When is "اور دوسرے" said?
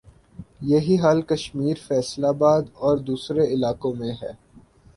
2.81-3.43